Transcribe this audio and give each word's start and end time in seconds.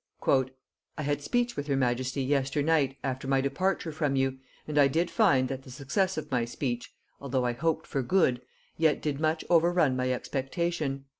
"I 0.27 1.03
had 1.03 1.21
speech 1.21 1.55
with 1.55 1.67
her 1.67 1.75
majesty 1.77 2.23
yesternight 2.23 2.97
after 3.03 3.27
my 3.27 3.39
departure 3.39 3.91
from 3.91 4.15
you, 4.15 4.39
and 4.67 4.79
I 4.79 4.87
did 4.87 5.11
find 5.11 5.47
that 5.49 5.61
the 5.61 5.69
success 5.69 6.17
of 6.17 6.31
my 6.31 6.43
speech 6.43 6.95
(although 7.19 7.45
I 7.45 7.53
hoped 7.53 7.85
for 7.85 8.01
good) 8.01 8.41
yet 8.77 8.99
did 8.99 9.19
much 9.19 9.45
overrun 9.47 9.95
my 9.95 10.11
expectation.... 10.11 11.05